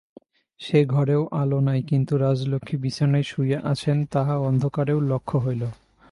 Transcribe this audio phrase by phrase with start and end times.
[0.59, 5.63] সে-ঘরেও আলো নাই–কিন্তু রাজলক্ষ্মী বিছানায় শুইয়া আছেন, তাহা অন্ধকারেও লক্ষ্য হইল।